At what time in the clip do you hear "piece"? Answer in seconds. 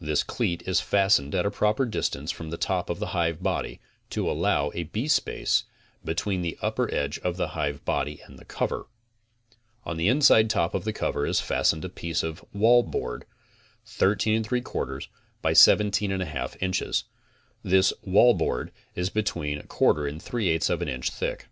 11.88-12.22